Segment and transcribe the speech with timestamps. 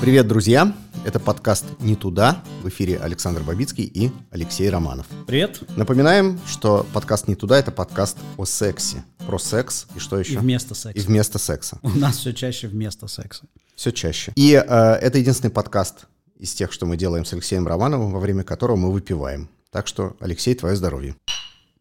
[0.00, 0.74] Привет, друзья!
[1.04, 2.42] Это подкаст «Не туда».
[2.62, 5.06] В эфире Александр Бабицкий и Алексей Романов.
[5.26, 5.60] Привет.
[5.76, 9.04] Напоминаем, что подкаст «Не туда»— это подкаст о сексе.
[9.26, 10.32] Про секс и что еще?
[10.32, 10.98] И вместо секса.
[10.98, 11.78] И вместо секса.
[11.82, 13.44] У нас все чаще вместо секса.
[13.76, 14.32] Все чаще.
[14.36, 16.06] И э, это единственный подкаст
[16.38, 19.50] из тех, что мы делаем с Алексеем Романовым, во время которого мы выпиваем.
[19.70, 21.14] Так что, Алексей, твое здоровье.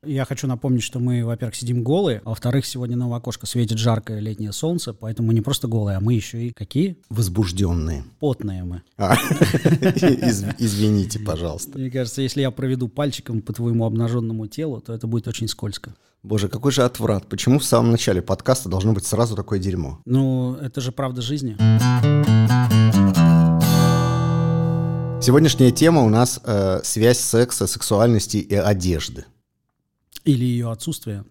[0.05, 4.21] Я хочу напомнить, что мы, во-первых, сидим голые, а во-вторых, сегодня на окошко светит жаркое
[4.21, 6.95] летнее солнце, поэтому мы не просто голые, а мы еще и какие?
[7.09, 8.05] Возбужденные.
[8.21, 8.81] Потные мы.
[8.97, 11.77] А, из- Извините, пожалуйста.
[11.77, 15.93] Мне кажется, если я проведу пальчиком по твоему обнаженному телу, то это будет очень скользко.
[16.23, 17.27] Боже, какой же отврат.
[17.27, 19.99] Почему в самом начале подкаста должно быть сразу такое дерьмо?
[20.05, 21.57] Ну, это же правда жизни.
[25.21, 29.25] Сегодняшняя тема у нас э, связь секса, сексуальности и одежды.
[30.23, 31.25] Или ее отсутствие.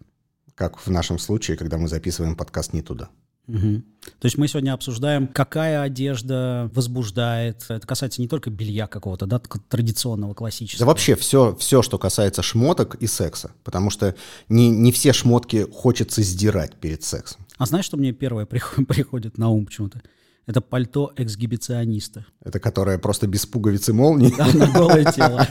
[0.54, 3.10] Как в нашем случае, когда мы записываем подкаст не туда.
[3.48, 3.82] Мгм.
[4.20, 7.64] То есть мы сегодня обсуждаем, какая одежда возбуждает.
[7.68, 10.80] Это касается не только белья какого-то, да, традиционного, классического.
[10.80, 13.52] Да вообще все, все, что касается шмоток и секса.
[13.64, 14.14] Потому что
[14.50, 17.46] не, не все шмотки хочется сдирать перед сексом.
[17.56, 20.02] А знаешь, что мне первое приход- приходит на ум почему-то?
[20.48, 22.24] Это пальто эксгибициониста.
[22.42, 24.34] Это которое просто без пуговицы молнии.
[24.38, 25.46] Да, на голое тело.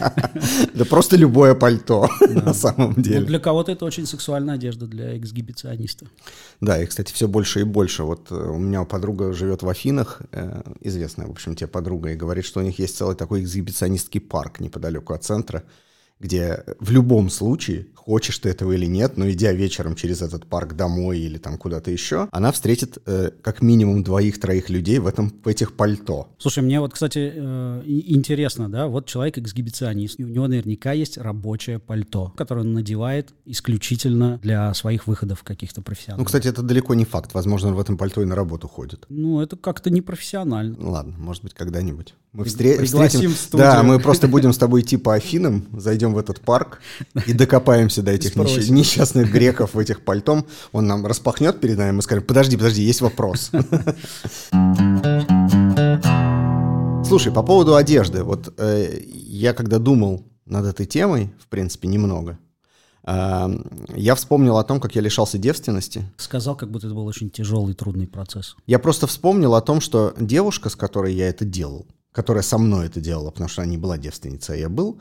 [0.73, 3.21] Да просто любое пальто на самом Ну, деле.
[3.25, 6.07] для кого-то это очень сексуальная одежда для эксгибициониста.
[6.61, 8.03] Да, и, кстати, все больше и больше.
[8.03, 12.15] Вот э, у меня подруга живет в Афинах, э, известная, в общем, тебе подруга, и
[12.15, 15.61] говорит, что у них есть целый такой эксгибиционистский парк неподалеку от центра,
[16.19, 20.75] где в любом случае, хочешь ты этого или нет, но идя вечером через этот парк
[20.77, 25.47] домой или там куда-то еще, она встретит э, как минимум двоих-троих людей в, этом, в
[25.47, 26.29] этих пальто.
[26.37, 31.17] Слушай, мне вот, кстати, э, интересно, да, вот человек эксгибиционист, и у него наверняка есть
[31.17, 36.25] рабочее пальто, которое он надевает исключительно для своих выходов каких-то Ну, профессиональных.
[36.27, 37.33] кстати, это далеко не факт.
[37.33, 39.05] Возможно, он в этом пальто и на работу ходит.
[39.09, 40.75] Ну, это как-то непрофессионально.
[40.79, 42.15] Ну ладно, может быть, когда-нибудь.
[42.31, 43.57] Мы встре- пригласим встретим...
[43.57, 46.79] Да, мы просто будем с тобой идти по Афинам, зайдем в этот парк
[47.25, 50.45] и докопаемся до этих несч- несчастных греков в этих пальтом.
[50.71, 53.51] Он нам распахнет перед нами, мы скажем, подожди, подожди, есть вопрос.
[57.07, 58.23] Слушай, по поводу одежды.
[58.23, 62.37] Вот э, я когда думал над этой темой, в принципе, немного,
[63.05, 63.47] э,
[63.95, 66.03] я вспомнил о том, как я лишался девственности.
[66.17, 68.57] Сказал, как будто это был очень тяжелый, трудный процесс.
[68.65, 72.87] Я просто вспомнил о том, что девушка, с которой я это делал, которая со мной
[72.87, 74.99] это делала, потому что она не была девственницей, а я был,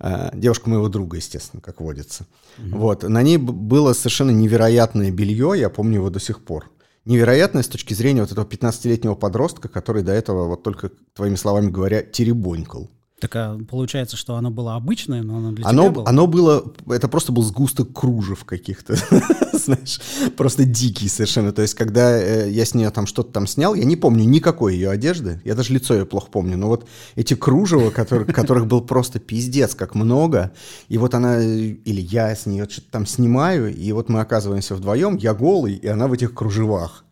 [0.00, 2.26] девушка моего друга, естественно, как водится.
[2.58, 6.70] Вот, на ней было совершенно невероятное белье, я помню его до сих пор.
[7.04, 11.68] Невероятное с точки зрения вот этого 15-летнего подростка, который до этого, вот только твоими словами
[11.68, 12.88] говоря, теребонькал.
[13.22, 16.08] Так а получается, что оно было обычное, но оно для Оно, тебя было?
[16.08, 18.96] оно было, это просто был сгусток кружев каких-то,
[19.52, 20.00] знаешь,
[20.36, 21.52] просто дикий совершенно.
[21.52, 24.74] То есть, когда э, я с нее там что-то там снял, я не помню никакой
[24.74, 29.20] ее одежды, я даже лицо ее плохо помню, но вот эти кружева, которых был просто
[29.20, 30.50] пиздец, как много,
[30.88, 35.14] и вот она, или я с нее что-то там снимаю, и вот мы оказываемся вдвоем,
[35.14, 37.04] я голый, и она в этих кружевах.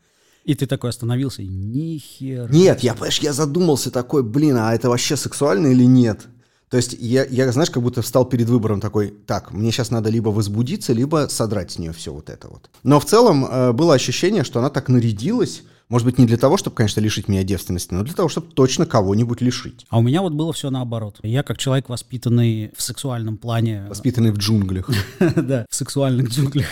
[0.44, 2.48] И ты такой остановился, нихера.
[2.48, 6.26] Нет, я, понимаешь, я задумался такой, блин, а это вообще сексуально или нет?
[6.70, 10.08] То есть я, я, знаешь, как будто встал перед выбором такой, так, мне сейчас надо
[10.08, 12.70] либо возбудиться, либо содрать с нее все вот это вот.
[12.84, 16.56] Но в целом э, было ощущение, что она так нарядилась, может быть, не для того,
[16.56, 19.84] чтобы, конечно, лишить меня девственности, но для того, чтобы точно кого-нибудь лишить.
[19.90, 21.18] А у меня вот было все наоборот.
[21.22, 24.88] Я как человек, воспитанный в сексуальном плане, Воспитанный в джунглях.
[25.36, 26.68] да, в сексуальных джунглях,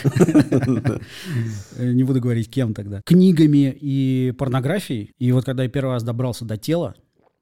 [1.77, 5.13] Э, не буду говорить кем тогда, книгами и порнографией.
[5.19, 6.95] И вот когда я первый раз добрался до тела,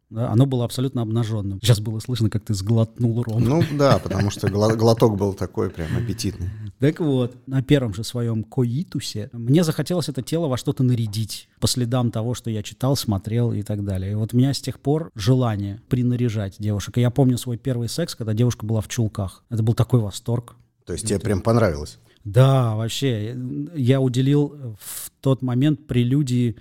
[0.08, 1.60] да, оно было абсолютно обнаженным.
[1.60, 3.42] Сейчас было слышно, как ты сглотнул ром.
[3.42, 6.48] Ну да, потому что глоток был такой прям аппетитный.
[6.78, 11.66] Так вот, на первом же своем коитусе мне захотелось это тело во что-то нарядить, по
[11.66, 14.12] следам того, что я читал, смотрел и так далее.
[14.12, 16.98] И вот у меня с тех пор желание принаряжать девушек.
[16.98, 19.42] И я помню свой первый секс, когда девушка была в чулках.
[19.48, 20.54] Это был такой восторг.
[20.84, 21.98] То есть тебе прям понравилось.
[22.24, 23.36] Да, вообще,
[23.74, 26.56] я уделил в тот момент прелюдии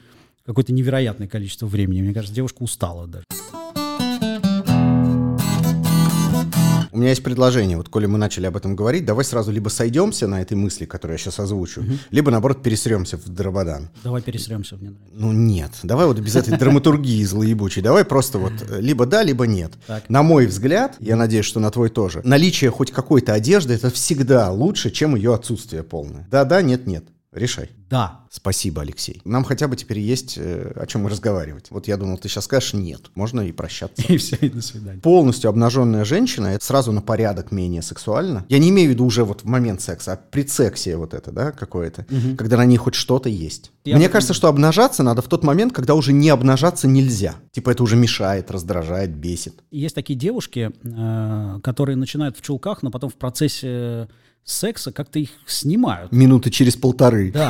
[0.46, 2.02] какое-то невероятное количество времени.
[2.02, 3.26] Мне кажется, девушка устала даже.
[6.92, 7.76] У меня есть предложение.
[7.76, 11.16] Вот, коли мы начали об этом говорить, давай сразу либо сойдемся на этой мысли, которую
[11.16, 13.90] я сейчас озвучу, либо, наоборот, пересремся в дрободан.
[14.02, 15.14] Давай пересремся, мне нравится.
[15.14, 19.74] Ну нет, давай вот без этой драматургии злоебучей, давай просто вот либо да, либо нет.
[19.88, 20.10] Так.
[20.10, 24.50] На мой взгляд, я надеюсь, что на твой тоже, наличие хоть какой-то одежды это всегда
[24.50, 26.26] лучше, чем ее отсутствие полное.
[26.32, 27.04] Да-да, нет-нет.
[27.36, 27.70] Решай.
[27.90, 28.22] Да.
[28.32, 29.22] Спасибо, Алексей.
[29.26, 31.68] Нам хотя бы теперь есть э, о чем разговаривать.
[31.70, 33.12] Вот я думал, ты сейчас скажешь нет.
[33.14, 34.02] Можно и прощаться.
[34.08, 35.02] И все, и до свидания.
[35.02, 38.46] Полностью обнаженная женщина, это сразу на порядок менее сексуально.
[38.48, 41.52] Я не имею в виду уже вот в момент секса, а предсексия вот это, да,
[41.52, 42.06] какое-то,
[42.38, 43.72] когда на ней хоть что-то есть.
[43.84, 47.36] Я Мне кажется, что обнажаться надо в тот момент, когда уже не обнажаться нельзя.
[47.52, 49.62] Типа это уже мешает, раздражает, бесит.
[49.72, 54.08] Есть такие девушки, э, которые начинают в чулках, но потом в процессе
[54.46, 56.12] секса как-то их снимают.
[56.12, 57.32] Минуты через полторы.
[57.32, 57.50] Да.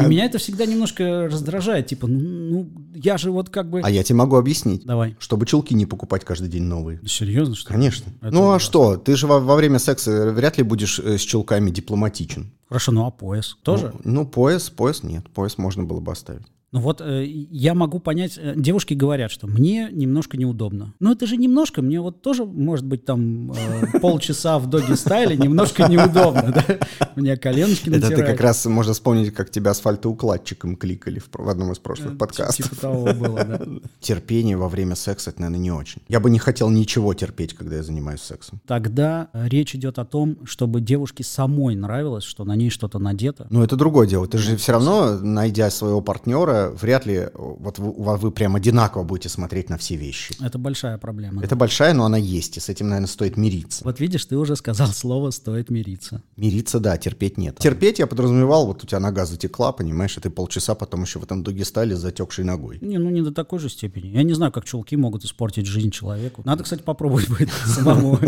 [0.00, 1.88] И меня это всегда немножко раздражает.
[1.88, 3.80] Типа, ну, ну, я же вот как бы...
[3.80, 4.84] А я тебе могу объяснить.
[4.86, 5.16] Давай.
[5.18, 7.00] Чтобы чулки не покупать каждый день новые.
[7.06, 7.78] Серьезно, что ли?
[7.78, 8.12] Конечно.
[8.20, 8.66] Это ну а ужасно.
[8.66, 8.96] что?
[8.96, 12.52] Ты же во, во время секса вряд ли будешь э, с чулками дипломатичен.
[12.68, 13.92] Хорошо, ну а пояс тоже?
[14.04, 15.28] Ну, ну, пояс, пояс нет.
[15.30, 16.46] Пояс можно было бы оставить.
[16.72, 20.94] Ну вот э, я могу понять, э, девушки говорят, что мне немножко неудобно.
[21.00, 25.36] Но это же немножко, мне вот тоже, может быть, там э, полчаса в доги стайле
[25.36, 26.78] немножко неудобно, да?
[27.16, 28.30] Мне коленочки Это ты натирают.
[28.30, 32.70] как раз можно вспомнить, как тебя асфальтоукладчиком кликали в, в одном из прошлых подкастов.
[32.70, 33.60] Типа того было, да.
[34.00, 36.02] Терпение во время секса, это, наверное, не очень.
[36.06, 38.60] Я бы не хотел ничего терпеть, когда я занимаюсь сексом.
[38.68, 43.48] Тогда э, речь идет о том, чтобы девушке самой нравилось, что на ней что-то надето.
[43.50, 44.28] Но это другое дело.
[44.28, 49.28] Ты же все равно, найдя своего партнера, вряд ли вот вы, вы прям одинаково будете
[49.28, 50.34] смотреть на все вещи.
[50.40, 51.42] Это большая проблема.
[51.42, 53.84] Это большая, но она есть, и с этим, наверное, стоит мириться.
[53.84, 56.22] Вот видишь, ты уже сказал слово «стоит мириться».
[56.36, 57.58] Мириться, да, терпеть нет.
[57.58, 61.22] Терпеть я подразумевал, вот у тебя нога затекла, понимаешь, и ты полчаса потом еще в
[61.22, 62.78] этом дуге стали с затекшей ногой.
[62.80, 64.08] Не, ну не до такой же степени.
[64.08, 66.42] Я не знаю, как чулки могут испортить жизнь человеку.
[66.44, 68.18] Надо, кстати, попробовать будет самому.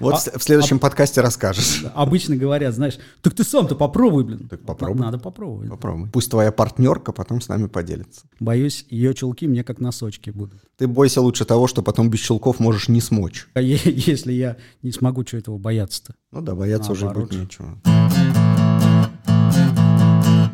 [0.00, 1.84] Вот А- в в следующем подкасте расскажешь.
[1.94, 4.48] Обычно говорят, знаешь, так ты сам-то попробуй, блин.
[4.48, 5.00] Так попробуй.
[5.00, 5.68] Надо попробовать.
[5.72, 6.10] Попробуй.
[6.10, 8.26] Пусть твоя партнерка потом с нами поделится.
[8.40, 10.60] Боюсь, ее чулки мне как носочки будут.
[10.76, 13.48] Ты бойся лучше того, что потом без щелков можешь не смочь.
[13.54, 16.14] А если я не смогу, что этого бояться-то?
[16.30, 17.30] Ну да, бояться уже Наоборот.
[17.30, 17.78] будет нечего.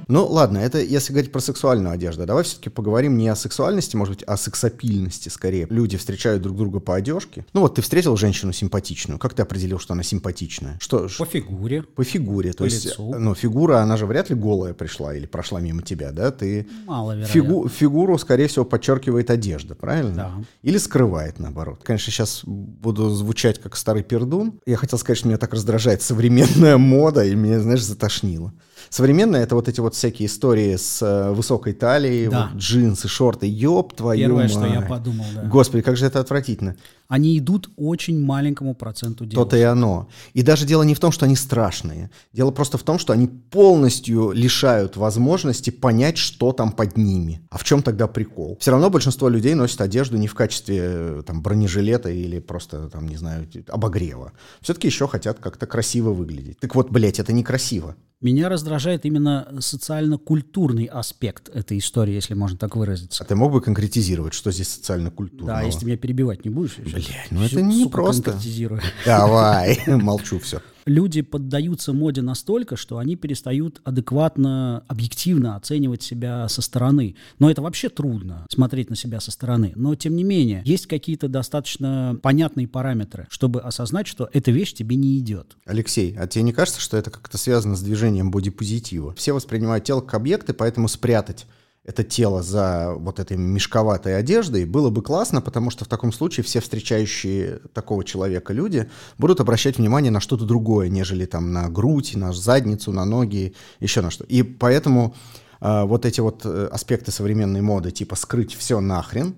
[0.08, 2.24] Ну ладно, это если говорить про сексуальную одежду.
[2.26, 5.66] Давай все-таки поговорим не о сексуальности, может быть, о сексапильности скорее.
[5.70, 7.44] Люди встречают друг друга по одежке.
[7.52, 9.18] Ну вот ты встретил женщину симпатичную.
[9.18, 10.78] Как ты определил, что она симпатичная?
[10.80, 11.82] Что, По фигуре.
[11.82, 12.52] по фигуре.
[12.52, 13.14] То По есть, лицу.
[13.18, 16.30] ну, фигура, она же вряд ли голая пришла или прошла мимо тебя, да?
[16.30, 17.32] Ты Маловероятно.
[17.32, 20.14] фигу- фигуру, скорее всего, подчеркивает одежда, правильно?
[20.14, 20.32] Да.
[20.62, 21.82] Или скрывает, наоборот.
[21.84, 24.58] Конечно, сейчас буду звучать как старый пердун.
[24.66, 28.52] Я хотел сказать, что меня так раздражает современная мода, и меня, знаешь, затошнило.
[28.90, 32.50] Современная— это вот эти вот всякие истории с э, высокой талией, Да.
[32.52, 33.46] вот джинсы, шорты.
[33.46, 34.88] Ёб твою Первое, что я мать.
[34.88, 35.42] подумал, да.
[35.42, 36.76] Господи, как же это отвратительно.
[37.08, 39.50] Они идут очень маленькому проценту девушек.
[39.50, 40.08] То-то и оно.
[40.34, 42.10] И даже дело не в том, что они страшные.
[42.34, 47.40] Дело просто в том, что они полностью лишают возможности понять, что там под ними.
[47.50, 48.58] А в чем тогда прикол?
[48.60, 53.08] Все равно большинство людей носит одежду не в качестве э, там, бронежилета или просто, там,
[53.08, 54.32] не знаю, обогрева.
[54.60, 56.60] Все-таки еще хотят как-то красиво выглядеть.
[56.60, 57.96] Так вот, блядь, это некрасиво.
[58.20, 63.24] Меня раздражает именно социально-культурный аспект этой истории, если можно так А выразиться.
[63.24, 65.60] ты мог бы конкретизировать, что здесь социально-культурного?
[65.60, 66.78] Да, если меня перебивать не будешь.
[66.78, 68.24] Блядь, ну это не просто.
[68.32, 68.82] конкретизирую.
[69.06, 70.60] Давай, молчу все.
[70.88, 77.14] Люди поддаются моде настолько, что они перестают адекватно, объективно оценивать себя со стороны.
[77.38, 79.74] Но это вообще трудно, смотреть на себя со стороны.
[79.76, 84.96] Но, тем не менее, есть какие-то достаточно понятные параметры, чтобы осознать, что эта вещь тебе
[84.96, 85.58] не идет.
[85.66, 89.14] Алексей, а тебе не кажется, что это как-то связано с движением бодипозитива?
[89.14, 91.44] Все воспринимают тело как объекты, поэтому спрятать
[91.84, 96.44] это тело за вот этой мешковатой одеждой было бы классно, потому что в таком случае
[96.44, 102.14] все встречающие такого человека люди будут обращать внимание на что-то другое, нежели там на грудь,
[102.14, 104.24] на задницу, на ноги, еще на что.
[104.24, 105.14] И поэтому
[105.60, 109.36] э, вот эти вот э, аспекты современной моды, типа скрыть все нахрен,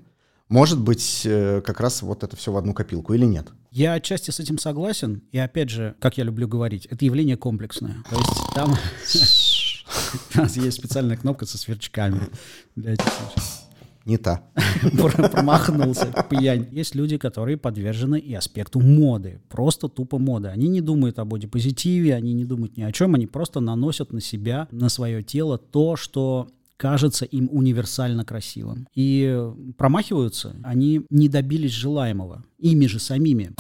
[0.51, 3.47] может быть э, как раз вот это все в одну копилку или нет?
[3.71, 5.23] Я отчасти с этим согласен.
[5.31, 8.03] И опять же, как я люблю говорить, это явление комплексное.
[8.11, 8.75] То есть там
[10.35, 12.21] у нас есть специальная кнопка со сверчками
[12.77, 13.05] для этих.
[14.07, 14.43] Не та.
[14.99, 16.67] Про- Промахнулся, пьянь.
[16.73, 19.41] Есть люди, которые подвержены и аспекту моды.
[19.49, 20.49] Просто тупо моды.
[20.49, 24.21] Они не думают о бодипозитиве, они не думают ни о чем, они просто наносят на
[24.21, 26.49] себя, на свое тело то, что
[26.79, 28.89] кажется им универсально красивым.
[28.95, 29.39] И
[29.77, 32.43] промахиваются, они не добились желаемого.
[32.59, 33.53] Ими же самими.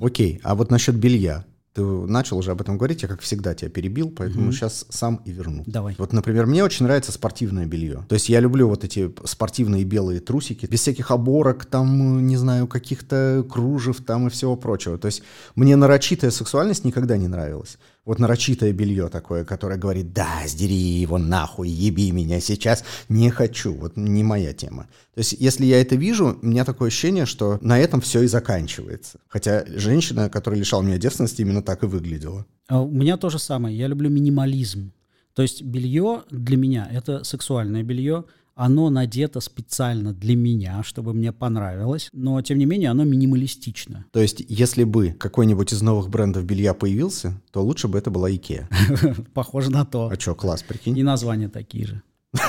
[0.00, 1.44] Окей, а вот насчет белья.
[1.72, 5.30] Ты начал уже об этом говорить, я, как всегда, тебя перебил, поэтому сейчас сам и
[5.30, 5.62] верну.
[5.66, 5.94] Давай.
[5.98, 8.04] Вот, например, мне очень нравится спортивное белье.
[8.08, 12.66] То есть я люблю вот эти спортивные белые трусики, без всяких оборок, там, не знаю,
[12.66, 14.98] каких-то кружев там и всего прочего.
[14.98, 15.22] То есть
[15.54, 17.78] мне нарочитая сексуальность никогда не нравилась.
[18.04, 23.74] Вот нарочитое белье такое, которое говорит, да, сдери его нахуй, еби меня сейчас, не хочу,
[23.74, 24.88] вот не моя тема.
[25.14, 28.26] То есть, если я это вижу, у меня такое ощущение, что на этом все и
[28.26, 29.20] заканчивается.
[29.28, 32.46] Хотя женщина, которая лишала меня девственности, именно так и выглядела.
[32.68, 34.92] А у меня то же самое, я люблю минимализм.
[35.34, 38.24] То есть белье для меня— это сексуальное белье,
[38.60, 44.04] оно надето специально для меня, чтобы мне понравилось, но тем не менее оно минималистично.
[44.12, 48.30] То есть, если бы какой-нибудь из новых брендов белья появился, то лучше бы это была
[48.30, 48.68] Икеа.
[49.32, 50.10] Похоже на то.
[50.12, 50.98] А что, класс, прикинь?
[50.98, 52.02] И названия такие же.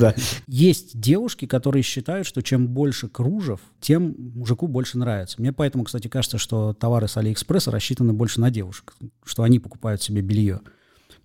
[0.00, 0.14] Да.
[0.46, 5.36] Есть девушки, которые считают, что чем больше кружев, тем мужику больше нравится.
[5.38, 8.94] Мне поэтому, кстати, кажется, что товары с Алиэкспресса рассчитаны больше на девушек,
[9.24, 10.60] что они покупают себе белье.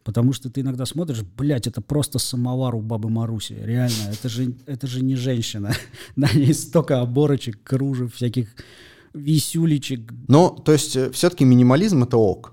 [0.04, 3.54] Потому что ты иногда смотришь, блядь, это просто самовар у бабы Маруси.
[3.54, 5.74] Реально, это же, это же не женщина.
[6.16, 8.50] На ней столько оборочек, кружев, всяких
[9.14, 10.14] висюлечек.
[10.28, 12.53] Ну, то есть, э, все-таки минимализм— это ок.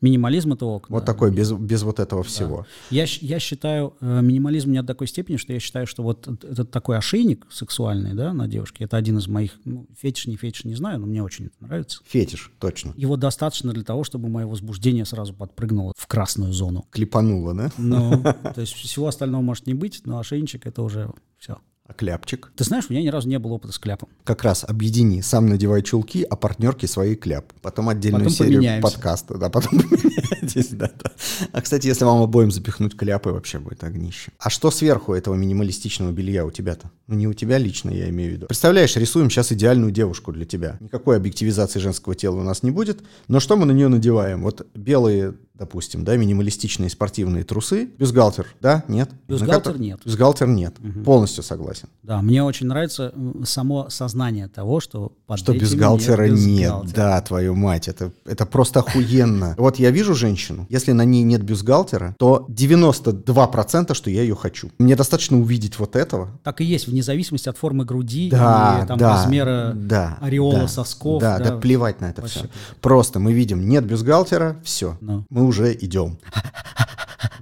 [0.00, 0.88] Минимализм это ок.
[0.90, 1.06] Вот да.
[1.06, 2.66] такой, без, без вот этого всего.
[2.90, 6.26] Я, щ- я считаю, э, минимализм не до такой степени, что я считаю, что вот
[6.26, 10.36] эт- этот такой ошейник сексуальный, да, на девушке, это один из моих, ну, фетиш, не
[10.36, 12.00] фетиш, не знаю, но мне очень это нравится.
[12.06, 12.92] Фетиш, точно.
[12.96, 16.86] Его достаточно для того, чтобы мое возбуждение сразу подпрыгнуло в красную зону.
[16.90, 17.70] Клепануло, да?
[17.78, 18.22] Но,
[18.54, 21.58] то есть всего остального может не быть, но ошейничек это уже все.
[21.88, 22.52] А кляпчик?
[22.54, 24.10] Ты знаешь, у меня ни разу не было опыта с кляпом.
[24.22, 27.54] Как раз объедини, сам надевай чулки, а партнерки свои кляп.
[27.62, 28.92] Потом отдельную Потом серию поменяемся.
[28.92, 29.38] подкаста.
[29.38, 31.12] Да, потом поменяйтесь, да, да.
[31.50, 34.32] А, кстати, если вам обоим запихнуть кляпы, вообще будет огнище.
[34.38, 36.90] А что сверху этого минималистичного белья у тебя-то?
[37.06, 38.46] Ну, не у тебя лично, я имею в виду.
[38.48, 40.76] Представляешь, рисуем сейчас идеальную девушку для тебя.
[40.80, 43.00] Никакой объективизации женского тела у нас не будет.
[43.28, 44.42] Но что мы на нее надеваем?
[44.42, 47.88] Вот белые, допустим, да, минималистичные спортивные трусы.
[47.98, 48.84] Бюстгальтер, да?
[48.88, 49.10] Нет?
[49.26, 50.00] Бюстгальтер кото- нет.
[50.04, 50.74] Бюстгальтер нет.
[51.04, 51.88] Полностью согласен.
[52.02, 53.12] Да, мне очень нравится
[53.44, 56.96] само сознание того, что под Что бюстгальтера нет, бюстгальтера.
[56.96, 59.54] да, твою мать, это, это просто охуенно.
[59.58, 64.70] Вот я вижу женщину, если на ней нет бюстгальтера, то 92% что я ее хочу.
[64.78, 66.28] Мне достаточно увидеть вот этого.
[66.44, 70.60] Так и есть, вне зависимости от формы груди Да, и там, да, размера да, ореола
[70.60, 71.20] да, сосков.
[71.20, 72.48] Да, да, плевать на это Вообще все.
[72.80, 75.24] Просто мы видим, нет бюстгальтера, все, Ну.
[75.30, 76.18] мы уже идем.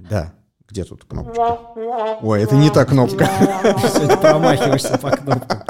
[0.09, 0.33] Да,
[0.69, 1.59] где тут кнопочка?
[2.21, 3.29] Ой, это не та кнопка.
[3.63, 5.63] Ты промахиваешься по кнопкам.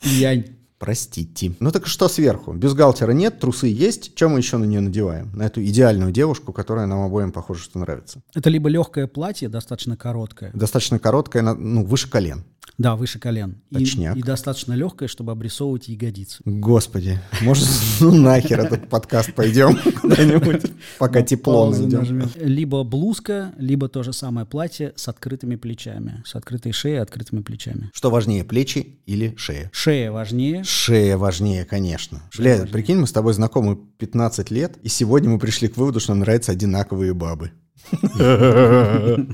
[0.00, 0.44] Пьянь.
[0.78, 1.54] Простите.
[1.60, 2.52] Ну так что сверху?
[2.54, 4.16] Бюстгальтера нет, трусы есть.
[4.16, 5.30] Чем мы еще на нее надеваем?
[5.32, 8.20] На эту идеальную девушку, которая нам обоим, похоже, что нравится.
[8.34, 12.42] Это либо легкое платье, достаточно короткое, Достаточно короткая, на- ну, выше колен.
[12.78, 14.16] Да, выше колен, и, Точняк.
[14.16, 16.42] и достаточно легкое, чтобы обрисовывать ягодицы.
[16.44, 17.68] Господи, может,
[18.00, 22.28] ну нахер этот подкаст пойдем куда-нибудь, пока тепло Паузу найдем.
[22.36, 27.42] Либо блузка, либо то же самое платье с открытыми плечами, с открытой шеей и открытыми
[27.42, 27.90] плечами.
[27.92, 29.70] Что важнее, плечи или шея?
[29.72, 30.64] Шея важнее.
[30.64, 32.22] Шея важнее, конечно.
[32.36, 36.12] Бля, прикинь, мы с тобой знакомы 15 лет, и сегодня мы пришли к выводу, что
[36.12, 37.52] нам нравятся одинаковые бабы.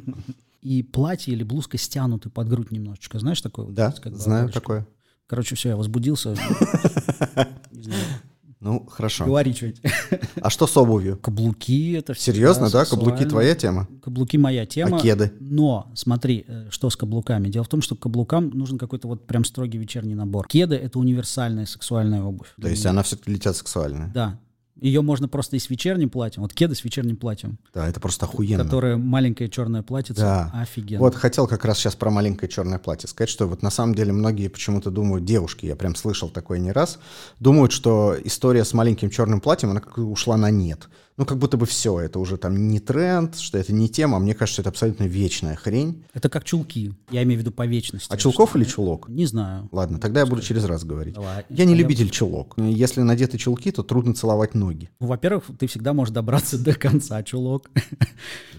[0.69, 3.19] И платье или блузка стянуты под грудь немножечко.
[3.19, 3.65] Знаешь такое?
[3.65, 4.59] вот, Да, как знаю оборочки?
[4.61, 4.87] такое.
[5.27, 6.35] Короче, все, я возбудился.
[8.61, 9.25] Ну, хорошо.
[9.25, 9.81] Говори что-нибудь.
[10.43, 11.17] А что с обувью?
[11.17, 12.85] Каблуки это всегда Серьезно, да?
[12.85, 13.87] Каблуки твоя тема?
[14.03, 14.99] Каблуки моя тема.
[14.99, 15.33] А кеды?
[15.39, 17.49] Но смотри, э, что с каблуками.
[17.49, 20.49] Дело в том, что к каблукам нужен какой-то вот прям строгий вечерний набор.
[20.49, 22.53] Кеды— это универсальная сексуальная обувь.
[22.61, 24.11] То есть она все-таки летят сексуальная.
[24.13, 24.41] Да.
[24.81, 26.43] Ее можно просто и с вечерним платьем.
[26.43, 27.59] Вот кеды с вечерним платьем.
[27.75, 28.65] Да, это просто охуенно.
[28.65, 30.21] Которое маленькое черное платьице.
[30.21, 30.53] Да.
[30.55, 31.01] Офигенно.
[31.01, 34.13] Вот хотел как раз сейчас про маленькое черное платье сказать, что вот на самом деле
[34.13, 36.99] многие почему-то думают, девушки, я прям слышал такое не раз,
[37.41, 40.89] думают, что история с маленьким черным платьем, она как ушла на нет.
[41.19, 44.21] Ну, как будто бы все, это уже там не тренд, что это не тема, а
[44.21, 46.05] мне кажется, это абсолютно вечная хрень.
[46.15, 46.95] Это как чулки.
[47.11, 48.07] Я имею в виду по вечности.
[48.11, 49.09] А чулков или чулок?
[49.09, 49.69] Не знаю.
[49.73, 51.15] Ладно, тогда я буду через раз говорить.
[51.17, 51.45] Давай.
[51.49, 52.55] Я не любитель чулок.
[52.57, 54.91] Если надеты чулки, то трудно целовать ноги.
[55.01, 57.69] Ну, во-первых, ты всегда можешь добраться до конца чулок.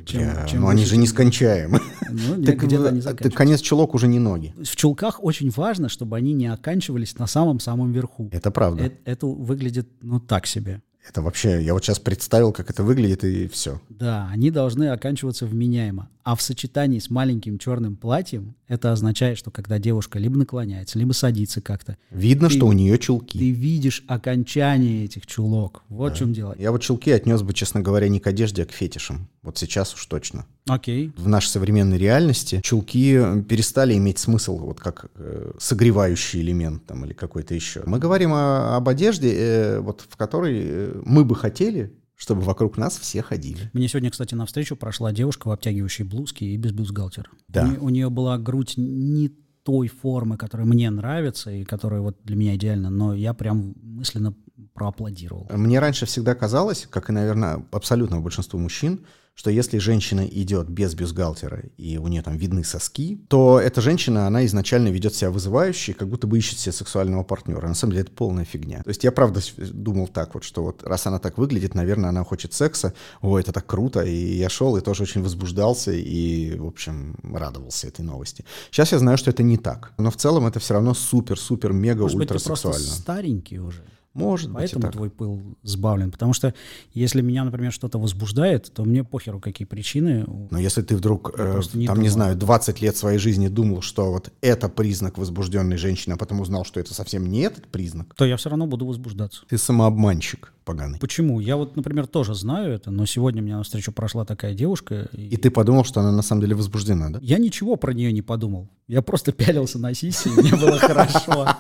[0.06, 1.80] Чем- чем но они же нескончаемы.
[2.10, 3.38] Ну, нет, Так, где-то они в- так заканчиваются.
[3.38, 4.54] конец чулок уже не ноги.
[4.58, 8.30] В чулках очень важно, чтобы они не оканчивались на самом-самом верху.
[8.32, 8.86] Это правда.
[8.88, 10.82] Э- Это выглядит, ну, так себе.
[11.08, 13.82] Это вообще, я вот сейчас представил, как это выглядит, и все.
[13.90, 16.10] Да, они должны оканчиваться вменяемо.
[16.30, 21.12] А в сочетании с маленьким черным платьем это означает, что когда девушка либо наклоняется, либо
[21.14, 23.40] садится как-то, Видно, Ты- что у нее чулки.
[23.40, 25.82] ты видишь окончание этих чулок.
[25.90, 26.56] Вот в чем дело.
[26.60, 29.28] Я вот чулки отнес бы, честно говоря, не к одежде, а к фетишам.
[29.42, 30.46] Вот сейчас уж точно.
[30.68, 31.12] Окей.
[31.18, 37.06] В нашей современной реальности чулки э, перестали иметь смысл вот как э, согревающий элемент там,
[37.06, 37.82] или какой-то еще.
[37.88, 42.78] Мы говорим о- об одежде, э, вот, в которой э, мы бы хотели, чтобы вокруг
[42.78, 43.72] нас все ходили.
[43.72, 47.30] Мне сегодня, кстати, навстречу прошла девушка в обтягивающей блузке и без бюстгальтера.
[47.48, 47.64] Да.
[47.64, 49.30] У, нее, у нее была грудь не
[49.64, 54.36] той формы, которая мне нравится и которая вот для меня идеальна, но я прям мысленно
[54.80, 55.46] проаплодировал.
[55.50, 59.02] Мне раньше всегда казалось, как и, наверное, абсолютно большинству мужчин,
[59.36, 64.28] что если женщина идет без бюстгальтера и у нее там видны соски, то эта женщина,
[64.28, 67.66] она изначально ведет себя вызывающе, как будто бы ищет себе сексуального партнера.
[67.66, 68.84] На самом деле это полная фигня.
[68.84, 69.40] То есть я правда
[69.72, 72.94] думал так вот, что вот раз она так выглядит, наверное, она хочет секса.
[73.22, 74.02] О, это так круто.
[74.02, 78.44] И я шел и тоже очень возбуждался и, в общем, радовался этой новости.
[78.72, 79.94] Сейчас я знаю, что это не так.
[79.98, 82.14] Но в целом это все равно супер-супер мега ультра сексуально.
[82.14, 83.84] Может быть, ты просто старенький уже.
[84.14, 84.92] Может Поэтому быть.
[84.92, 86.12] твой пыл сбавлен.
[86.12, 86.54] Потому что
[86.94, 90.26] если меня, например, что-то возбуждает, то мне похеру, какие причины.
[90.50, 92.04] Но если ты вдруг, э, не там, думал.
[92.04, 96.42] не знаю, 20 лет своей жизни думал, что вот это признак возбужденной женщины, а потом
[96.42, 99.44] узнал, что это совсем не этот признак, то я все равно буду возбуждаться.
[99.48, 101.00] Ты самообманщик поганый.
[101.00, 101.40] Почему?
[101.40, 105.10] Я вот, например, тоже знаю это, но сегодня меня навстречу прошла такая девушка.
[105.14, 105.30] И...
[105.30, 107.20] и ты подумал, что она на самом деле возбуждена, да?
[107.24, 108.70] Я ничего про нее не подумал.
[108.88, 111.48] Я просто пялился на сиси, и мне было хорошо.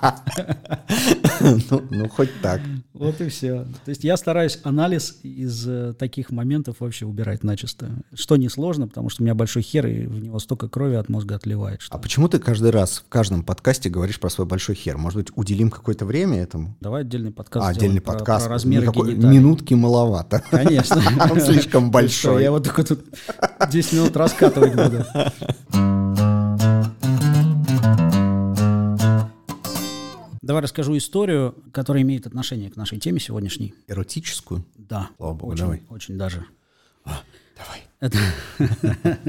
[1.41, 2.61] Ну, ну, хоть так.
[2.93, 3.65] Вот и все.
[3.85, 7.89] То есть я стараюсь анализ из э, таких моментов вообще убирать начисто.
[8.13, 11.35] Что несложно, потому что у меня большой хер, и в него столько крови от мозга
[11.35, 11.81] отливает.
[11.89, 14.97] А почему ты каждый раз в каждом подкасте говоришь про свой большой хер?
[14.97, 16.75] Может быть, уделим какое-то время этому?
[16.81, 18.45] Давай отдельный подкаст А, отдельный подкаст.
[18.45, 20.43] Про размеры Никакой, Минутки маловато.
[20.49, 21.01] Конечно.
[21.31, 22.43] Он слишком большой.
[22.43, 23.05] Я вот только тут
[23.69, 25.05] 10 минут раскатывать буду.
[30.49, 33.75] Давай расскажу историю, которая имеет отношение к нашей теме сегодняшней.
[33.87, 34.65] Эротическую?
[34.75, 35.11] Да.
[35.17, 35.83] Слава богу, очень, давай.
[35.89, 36.43] Очень даже.
[37.05, 37.21] А,
[37.55, 37.83] давай.
[37.99, 38.17] Это,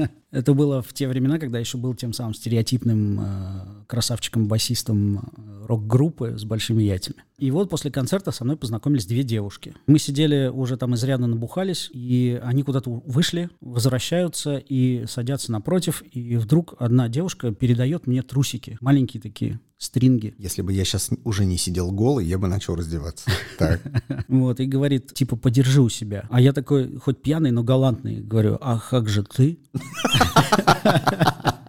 [0.31, 6.35] это было в те времена, когда еще был тем самым стереотипным э, красавчиком-басистом э, рок-группы
[6.37, 7.23] с большими яйцами.
[7.37, 9.73] И вот после концерта со мной познакомились две девушки.
[9.87, 16.37] Мы сидели, уже там изрядно набухались, и они куда-то вышли, возвращаются и садятся напротив, и
[16.37, 20.35] вдруг одна девушка передает мне трусики, маленькие такие, стринги.
[20.37, 23.29] Если бы я сейчас уже не сидел голый, я бы начал раздеваться.
[23.57, 23.81] Так.
[24.27, 26.25] Вот, и говорит, типа, подержи у себя.
[26.29, 29.59] А я такой, хоть пьяный, но галантный, говорю, а как же ты?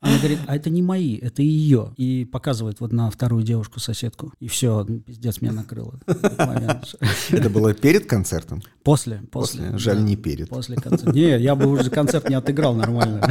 [0.00, 1.92] Она говорит, а это не мои, это ее.
[1.96, 4.32] И показывает вот на вторую девушку-соседку.
[4.38, 5.98] И все, пиздец, меня накрыло.
[6.06, 8.62] Это было перед концертом?
[8.84, 9.20] После.
[9.32, 10.48] После, Жаль, не перед.
[10.48, 11.12] После концерта.
[11.12, 13.28] Не, я бы уже концерт не отыграл нормально.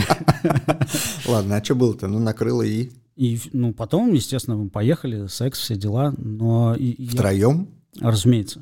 [1.26, 2.08] Ладно, а что было-то?
[2.08, 2.92] Ну, накрыло и...
[3.16, 6.76] И, ну, потом, естественно, мы поехали, секс, все дела, но...
[6.76, 7.70] И, Втроем?
[7.96, 8.62] Я, разумеется.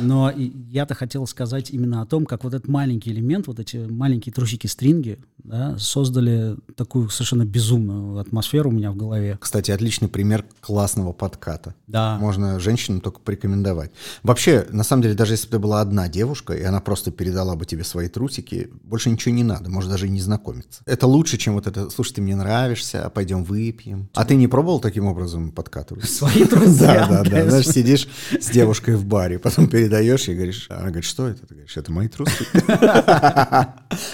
[0.00, 4.32] Но я-то хотел сказать именно о том, как вот этот маленький элемент, вот эти маленькие
[4.32, 9.38] трусики-стринги, да, создали такую совершенно безумную атмосферу у меня в голове.
[9.40, 11.74] Кстати, отличный пример классного подката.
[11.86, 12.18] Да.
[12.18, 13.92] Можно женщинам только порекомендовать.
[14.22, 17.54] Вообще, на самом деле, даже если бы ты была одна девушка, и она просто передала
[17.54, 20.82] бы тебе свои трусики, больше ничего не надо, может даже и не знакомиться.
[20.84, 24.08] Это лучше, чем вот это, слушай, ты мне нравишься, а пойдем выпьем.
[24.14, 26.08] А ты не пробовал таким обром подкатывать?
[26.08, 26.80] Свои трусы?
[26.80, 27.48] Да, да, да.
[27.48, 31.46] Знаешь, сидишь с девушкой в баре, потом передаешь и говоришь, она говорит, что это?
[31.46, 32.44] Ты говоришь, это мои трусы.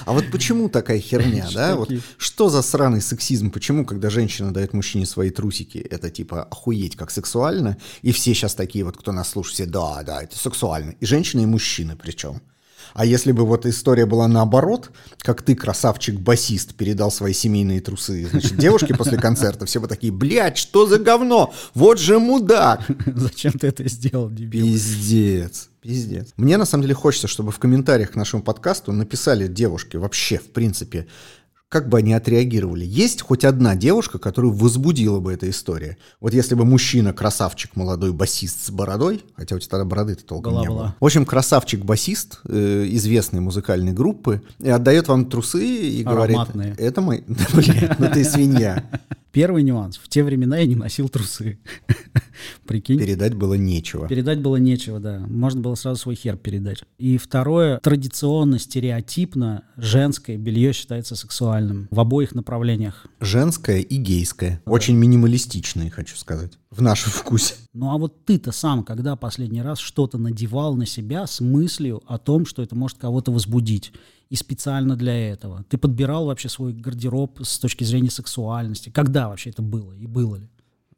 [0.05, 1.77] А вот почему такая херня, да?
[1.77, 3.51] Вот что за сраный сексизм?
[3.51, 8.55] Почему, когда женщина дает мужчине свои трусики, это типа охуеть как сексуально, и все сейчас
[8.55, 10.95] такие вот, кто нас слушает, все, да, да, это сексуально.
[11.01, 12.43] И женщины, и мужчины причем.
[12.95, 18.57] А если бы вот история была наоборот, как ты, красавчик-басист, передал свои семейные трусы, значит,
[18.57, 21.53] девушки после концерта, все бы такие, блядь, что за говно?
[21.75, 22.81] Вот же мудак!
[23.07, 24.67] Зачем ты это сделал, дебил?
[24.67, 25.69] Пиздец.
[25.81, 26.33] Пиздец.
[26.37, 30.51] Мне на самом деле хочется, чтобы в комментариях к нашему подкасту написали девушки вообще, в
[30.53, 31.09] принципе,
[31.73, 32.85] как бы они отреагировали?
[32.85, 35.97] Есть хоть одна девушка, которую возбудила бы эта история?
[36.21, 40.53] Вот если бы мужчина, красавчик, молодой басист с бородой, хотя у тебя тогда бороды-то толком
[40.53, 40.97] была, не было.
[41.01, 46.75] В общем, красавчик-басист э, известной музыкальной группы и отдает вам трусы и Ароматные.
[46.75, 47.25] говорит, это мой...
[47.27, 48.85] Да, блин, ну ты свинья.
[49.33, 49.97] Первый нюанс.
[49.97, 51.59] В те времена я не носил трусы.
[52.67, 52.99] Прикинь.
[52.99, 54.07] Передать было нечего.
[54.07, 55.21] Передать было нечего, да.
[55.27, 56.83] Можно было сразу свой хер передать.
[56.99, 63.07] И второе, традиционно, стереотипно, женское белье считается сексуальным в обоих направлениях.
[63.21, 64.63] Женское и гейское.
[64.67, 64.73] Да.
[64.73, 67.55] Очень минималистичные, хочу сказать, в нашем вкусе.
[67.73, 72.19] Ну а вот ты-то сам, когда последний раз что-то надевал на себя с мыслью о
[72.19, 73.93] том, что это может кого-то возбудить?
[74.33, 75.63] И специально для этого?
[75.69, 78.89] Ты подбирал вообще свой гардероб с точки зрения сексуальности?
[78.89, 80.49] Когда вообще это было и было ли?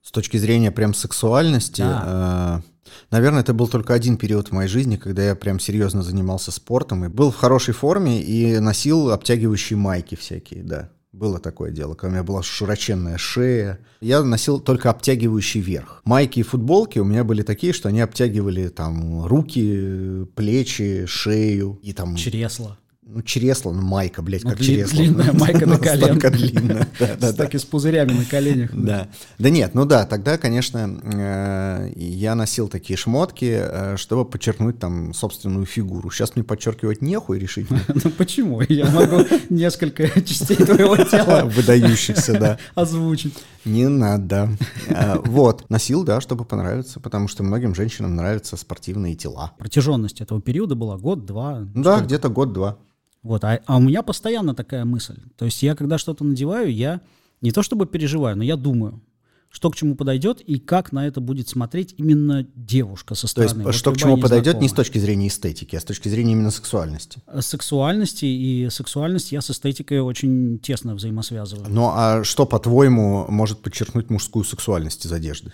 [0.03, 2.63] С точки зрения прям сексуальности, да.
[2.87, 6.53] э, наверное, это был только один период в моей жизни, когда я прям серьезно занимался
[6.53, 10.91] спортом и был в хорошей форме и носил обтягивающие майки всякие, да.
[11.11, 13.81] Было такое дело, когда у меня была широченная шея.
[14.01, 16.03] Я носил только обтягивающий верх.
[16.05, 21.93] Майки и футболки у меня были такие, что они обтягивали там руки, плечи, шею и
[21.93, 22.15] там...
[22.15, 22.79] Чресла.
[23.07, 24.97] Ну, чресло, ну, майка, блядь, Ну, как дли- чресло.
[24.97, 26.33] длинная майка на коленках.
[26.33, 26.89] длинная.
[27.21, 28.71] Да, да, С пузырями на коленях.
[28.73, 29.09] Да.
[29.39, 35.13] Да нет, ну да, тогда, конечно, э, я носил такие шмотки, э, чтобы подчеркнуть там
[35.13, 36.11] собственную фигуру.
[36.11, 37.81] Сейчас мне подчеркивать нехуй решительно.
[38.05, 38.63] Ну почему?
[38.63, 42.59] Я могу несколько частей твоего тела Выдающихся, да.
[42.75, 43.35] озвучить.
[43.65, 44.49] Не надо.
[44.91, 49.53] А, Вот, носил, да, чтобы понравиться, потому что многим женщинам нравятся спортивные тела.
[49.59, 51.61] Протяженность этого периода была год-два.
[51.75, 52.79] Да, где-то год-два.
[53.25, 55.17] Вот, а, а у меня постоянно такая мысль.
[55.37, 57.01] То есть я, когда что-то надеваю, я
[57.41, 59.03] не то чтобы переживаю, но я думаю,
[59.49, 63.53] что к чему подойдет и как на это будет смотреть именно девушка со То есть,
[63.53, 63.65] стороны.
[63.65, 64.77] Вот что к чему подойдет не с незнакомая.
[64.77, 67.23] точки зрения эстетики, а с точки зрения именно сексуальности.
[67.41, 71.67] Сексуальности и сексуальность я с эстетикой очень тесно взаимосвязываю.
[71.71, 75.53] Ну а что, по-твоему, может подчеркнуть мужскую сексуальность из одежды?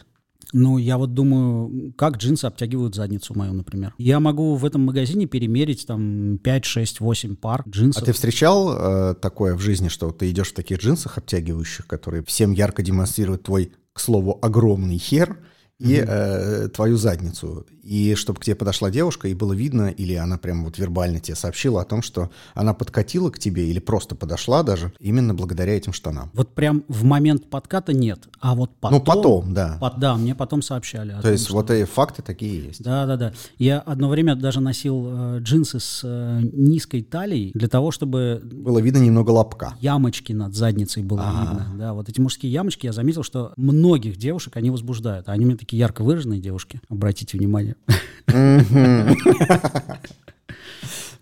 [0.53, 3.95] Ну, я вот думаю, как джинсы обтягивают задницу мою, например.
[3.99, 8.05] Я могу в этом магазине перемерить там 5, 6, 8 пар А джинсов.
[8.05, 12.53] ты встречал э, такое в жизни, что ты идешь в таких джинсах обтягивающих, которые всем
[12.53, 15.39] ярко демонстрируют твой, к слову, огромный хер
[15.81, 17.67] и э, твою задницу?
[17.83, 21.35] И чтобы к тебе подошла девушка, и было видно, или она прям вот вербально тебе
[21.35, 25.93] сообщила о том, что она подкатила к тебе или просто подошла даже именно благодаря этим
[25.93, 26.31] штанам.
[26.35, 28.99] Вот прям в момент подката нет, а вот потом...
[28.99, 29.79] ну, потом, да.
[29.81, 31.13] Пот- да, мне потом сообщали.
[31.13, 32.83] То том, есть что- вот эти факты такие есть.
[32.83, 33.33] Да, да, да.
[33.59, 38.79] Я одно время даже носил э, джинсы с э, низкой талией для того, чтобы Было
[38.79, 39.75] видно немного лобка.
[39.81, 41.67] ямочки над задницей было видно.
[41.79, 45.29] Да, вот эти мужские ямочки, я заметил, что многих девушек они возбуждают.
[45.31, 46.81] Они меня такие ярко выраженные девушки.
[46.89, 47.77] Обратите внимание.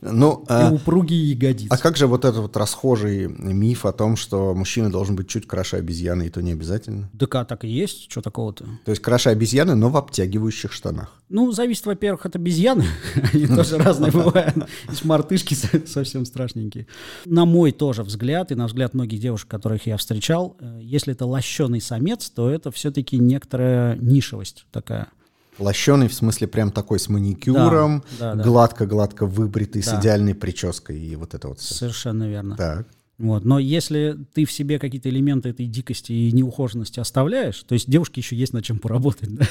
[0.00, 1.68] Ну, И а, упругие ягодицы.
[1.72, 5.46] а как же вот этот вот расхожий миф о том, что мужчина должен быть чуть
[5.46, 7.10] краше обезьяны, и то не обязательно?
[7.12, 8.64] ДК так и есть, что такого-то?
[8.84, 11.20] То есть краше обезьяны, но в обтягивающих штанах.
[11.28, 12.84] Ну, зависит, во-первых, от обезьяны.
[13.32, 14.54] Они тоже разные бывают.
[14.88, 16.86] Есть мартышки со- совсем страшненькие.
[17.24, 21.26] На мой тоже взгляд, и на взгляд многих девушек, которых я встречал, э, если это
[21.26, 25.08] лощеный самец, то это все-таки некоторая нишевость такая.
[25.58, 28.42] Лощеный, в смысле, прям такой с маникюром, Да, да, да.
[28.44, 30.00] гладко-гладко выбритый, с Да.
[30.00, 31.74] идеальной прической и вот это вот все.
[31.74, 32.56] Совершенно верно.
[32.56, 32.86] Так.
[33.18, 33.44] Вот.
[33.44, 38.20] Но если ты в себе какие-то элементы этой дикости и неухоженности оставляешь, то есть девушке
[38.20, 39.44] еще есть над чем поработать, да?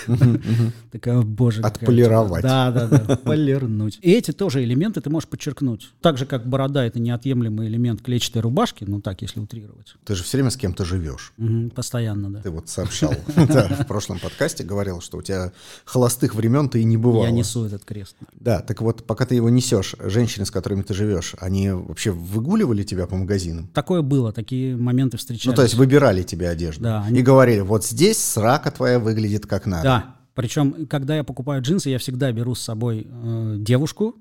[0.92, 1.62] Такая, боже.
[1.62, 2.44] Отполировать.
[2.44, 4.00] Да, да, да, полирнуть.
[4.02, 5.90] И эти тоже элементы ты можешь подчеркнуть.
[6.02, 9.96] Так же, как борода— это неотъемлемый элемент клетчатой рубашки, ну так, если утрировать.
[10.06, 11.34] Ты же все время с кем-то живешь.
[11.76, 12.42] Постоянно, да.
[12.42, 15.52] Ты вот сообщал в прошлом подкасте, говорил, что у тебя
[15.84, 17.26] холостых времен-то и не бывало.
[17.26, 18.16] Я несу этот крест.
[18.34, 22.84] Да, так вот, пока ты его несешь, женщины, с которыми ты живешь, они вообще выгуливали
[22.84, 23.16] тебя по
[23.58, 23.74] магазинам?
[23.74, 25.46] Такое было, такие моменты встречались.
[25.48, 26.84] Ну, то есть выбирали тебе одежду.
[26.84, 29.84] Да, они- И говорили, вот здесь срака твоя выглядит как надо.
[29.84, 34.16] Да, причем, когда я покупаю джинсы, я всегда беру с собой э, девушку,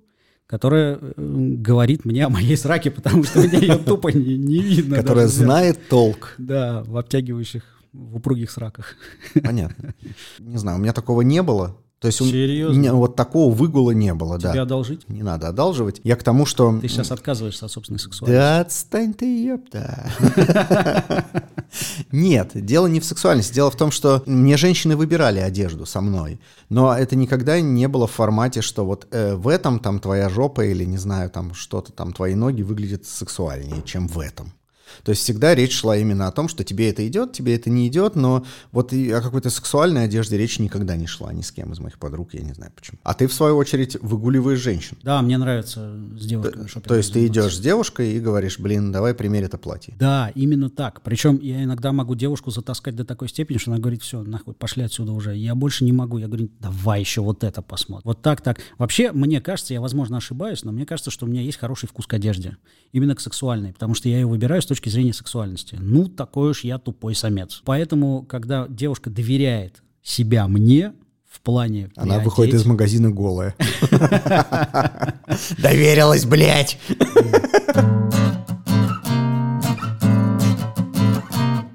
[0.46, 4.96] которая э, говорит мне о моей сраке, потому что мне ее тупо не, не видно.
[4.96, 6.34] Которая знает толк.
[6.38, 8.94] Да, в обтягивающих, в упругих сраках.
[9.42, 9.94] Понятно.
[10.38, 11.76] Не знаю, у меня такого не было.
[11.98, 12.78] То есть у Серьезно?
[12.78, 14.62] меня вот такого выгула не было, Тебя да.
[14.62, 15.08] одолжить?
[15.08, 16.00] Не надо одалживать.
[16.04, 16.78] Я к тому, что...
[16.78, 18.38] Ты сейчас отказываешься от собственной сексуальности.
[18.38, 20.10] Да отстань ты, ёпта.
[22.12, 23.54] Нет, дело не в сексуальности.
[23.54, 26.38] Дело в том, что мне женщины выбирали одежду со мной.
[26.68, 30.66] Но это никогда не было в формате, что вот э, в этом там твоя жопа
[30.66, 34.52] или, не знаю, там что-то там, твои ноги выглядят сексуальнее, чем в этом.
[35.02, 37.88] То есть всегда речь шла именно о том, что тебе это идет, тебе это не
[37.88, 41.72] идет, но вот и о какой-то сексуальной одежде речь никогда не шла ни с кем
[41.72, 42.98] из моих подруг, я не знаю почему.
[43.02, 44.96] А ты, в свою очередь, выгуливаешь женщин.
[45.02, 48.92] Да, мне нравится с девушками шопингом То есть ты идешь с девушкой и говоришь, блин,
[48.92, 49.94] давай примерь это платье.
[49.98, 51.02] Да, именно так.
[51.02, 54.82] Причем я иногда могу девушку затаскать до такой степени, что она говорит, все, нахуй, пошли
[54.82, 55.36] отсюда уже.
[55.36, 56.18] Я больше не могу.
[56.18, 58.02] Я говорю, давай еще вот это посмотрим.
[58.04, 58.60] Вот так, так.
[58.78, 62.06] Вообще, мне кажется, я, возможно, ошибаюсь, но мне кажется, что у меня есть хороший вкус
[62.06, 62.56] к одежде.
[62.92, 63.72] Именно к сексуальной.
[63.72, 65.76] Потому что я ее выбираю с точки зрения сексуальности.
[65.80, 67.62] Ну, такой уж я тупой самец.
[67.64, 70.92] Поэтому, когда девушка доверяет себя мне,
[71.28, 73.54] в плане Она приодеть- выходит из магазина голая.
[75.58, 76.78] Доверилась, блядь!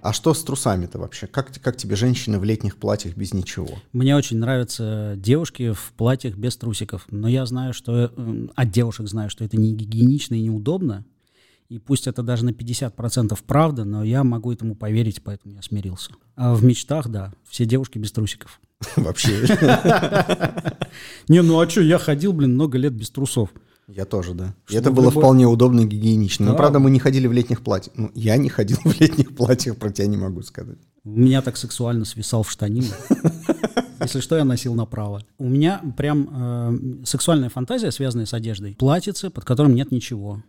[0.03, 1.27] А что с трусами-то вообще?
[1.27, 3.69] Как, как тебе женщины в летних платьях без ничего?
[3.93, 9.07] Мне очень нравятся девушки в платьях без трусиков, но я знаю, что э, от девушек
[9.07, 11.05] знаю, что это не гигиенично и неудобно.
[11.71, 16.11] И пусть это даже на 50% правда, но я могу этому поверить, поэтому я смирился.
[16.35, 18.59] А в мечтах, да, все девушки без трусиков.
[18.97, 19.31] Вообще.
[21.29, 23.51] Не, ну а что, я ходил, блин, много лет без трусов.
[23.87, 24.53] Я тоже, да.
[24.67, 26.45] И Чтобы это было любой- вполне удобно и гигиенично.
[26.47, 26.57] Но, Да.
[26.57, 27.93] правда, мы не ходили в летних платьях.
[27.95, 30.77] Ну, я не ходил в летних платьях, про тебя не могу сказать.
[31.05, 32.87] У меня так сексуально свисал в штанину.
[34.01, 35.23] Если что, я носил направо.
[35.37, 38.75] У меня прям э, сексуальная фантазия, связанная с одеждой.
[38.75, 40.43] Платьице, под которым нет ничего.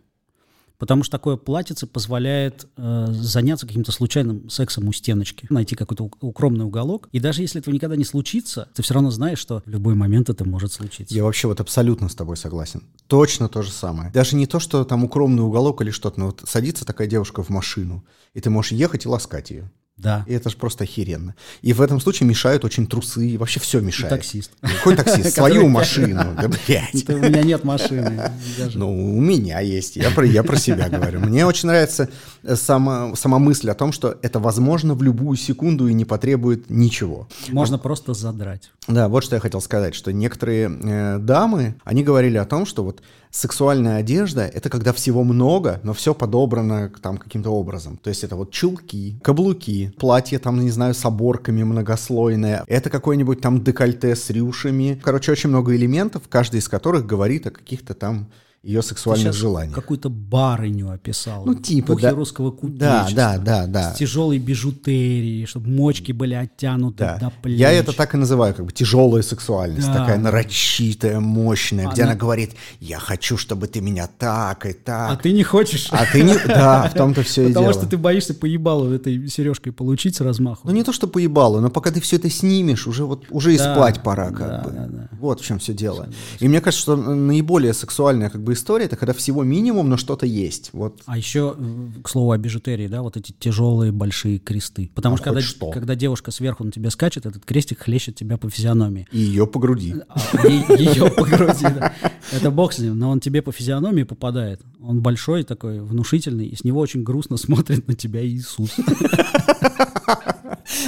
[0.77, 6.65] Потому что такое платьице позволяет э, заняться каким-то случайным сексом у стеночки, найти какой-то укромный
[6.65, 7.07] уголок.
[7.11, 10.29] И даже если этого никогда не случится, ты все равно знаешь, что в любой момент
[10.29, 11.13] это может случиться.
[11.13, 12.83] Я вообще вот абсолютно с тобой согласен.
[13.07, 14.11] Точно то же самое.
[14.11, 17.49] Даже не то, что там укромный уголок или что-то, но вот садится такая девушка в
[17.49, 19.71] машину, и ты можешь ехать и ласкать ее.
[19.97, 20.25] Да.
[20.27, 21.35] И это же просто охеренно.
[21.61, 24.11] И в этом случае мешают очень трусы, и вообще все мешает.
[24.11, 24.51] И таксист.
[24.61, 25.33] Какой таксист?
[25.33, 26.21] Свою машину.
[26.43, 27.09] Да, блядь.
[27.09, 28.31] У меня нет машины.
[28.73, 29.95] Ну, у меня есть.
[29.95, 31.19] Я про, я про себя говорю.
[31.19, 32.09] Мне очень нравится
[32.41, 36.69] э, сама, сама мысль о том, что это возможно в любую секунду и не потребует
[36.69, 37.27] ничего.
[37.49, 38.71] Можно просто задрать.
[38.87, 42.83] Да, вот что я хотел сказать, что некоторые э, дамы, они говорили о том, что
[42.83, 43.01] вот
[43.33, 47.97] сексуальная одежда— это когда всего много, но все подобрано там каким-то образом.
[47.97, 53.41] То есть это вот чулки, каблуки, платье там, не знаю, с оборками многослойное, это какой-нибудь
[53.41, 55.01] там декольте с рюшами.
[55.03, 58.29] Короче, очень много элементов, каждый из которых говорит о каких-то там
[58.63, 59.73] ее сексуальных желаний.
[59.73, 61.43] какую-то барыню описал.
[61.45, 62.11] Ну, типа, да.
[62.11, 63.09] русского кутничества.
[63.13, 63.93] Да, да, да, да.
[63.93, 67.17] С тяжелой бижутерией, чтобы мочки были оттянуты да.
[67.17, 67.59] до плеч.
[67.59, 69.87] Я это так и называю, как бы тяжелая сексуальность.
[69.87, 69.93] Да.
[69.95, 71.93] Такая нарочитая, мощная, она...
[71.93, 75.11] где она говорит, я хочу, чтобы ты меня так и так.
[75.11, 75.89] А ты не хочешь.
[75.91, 76.33] А ты не...
[76.47, 77.63] Да, в том-то все и дело.
[77.63, 80.61] Потому что ты боишься поебалу этой сережкой получить с размаху.
[80.67, 83.57] Ну, не то, что поебалу, но пока ты все это снимешь, уже вот уже и
[83.57, 85.09] спать пора, как бы.
[85.19, 86.07] Вот в чем все дело.
[86.39, 90.25] И мне кажется, что наиболее сексуальная как бы история, это когда всего минимум, но что-то
[90.25, 90.69] есть.
[90.73, 91.01] Вот.
[91.05, 91.55] А еще,
[92.03, 94.89] к слову о бижутерии, да, вот эти тяжелые большие кресты.
[94.95, 98.37] Потому а что, когда, что когда девушка сверху на тебя скачет, этот крестик хлещет тебя
[98.37, 99.07] по физиономии.
[99.11, 99.95] И ее по груди.
[100.07, 101.93] А, ее по груди, да.
[102.31, 104.61] Это бог с ним, но он тебе по физиономии попадает.
[104.81, 108.71] Он большой такой, внушительный, и с него очень грустно смотрит на тебя Иисус.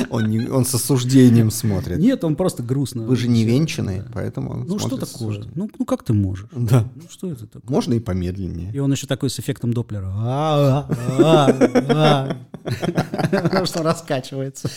[0.10, 2.00] Он, не, он с осуждением смотрит.
[2.00, 3.04] Нет, он просто грустно.
[3.04, 4.12] Вы же не венчанные, да.
[4.14, 5.44] поэтому он Ну что такое?
[5.54, 6.48] Ну, ну как ты можешь?
[6.52, 6.88] Да.
[6.96, 7.72] Ну что это такое?
[7.72, 8.72] Можно и помедленнее.
[8.74, 10.12] И он еще такой с эффектом Доплера.
[10.16, 10.88] А,
[11.20, 14.70] а, а, что раскачивается.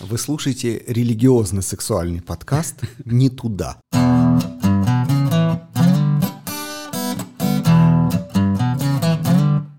[0.00, 3.78] Вы слушаете религиозный сексуальный подкаст «Не туда».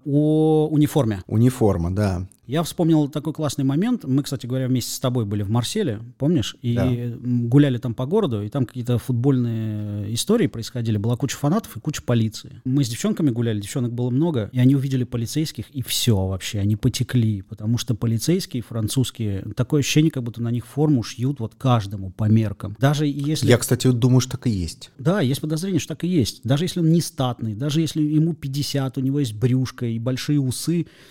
[0.07, 1.21] О униформе.
[1.27, 2.27] Униформа, да.
[2.47, 4.03] Я вспомнил такой классный момент.
[4.03, 6.55] Мы, кстати говоря, вместе с тобой были в Марселе, помнишь?
[6.61, 6.87] И да.
[7.23, 10.97] гуляли там по городу, и там какие-то футбольные истории происходили.
[10.97, 12.61] Была куча фанатов и куча полиции.
[12.63, 16.75] Мы с девчонками гуляли, девчонок было много, и они увидели полицейских, и все вообще, они
[16.75, 22.11] потекли, потому что полицейские французские, такое ощущение, как будто на них форму шьют вот каждому
[22.11, 22.75] по меркам.
[22.79, 23.47] Даже если...
[23.47, 24.91] Я, кстати, думаю, что так и есть.
[24.99, 26.41] Да, есть подозрение, что так и есть.
[26.43, 30.39] Даже если он не статный, даже если ему 50, у него есть брюшка и большие
[30.39, 30.54] усы,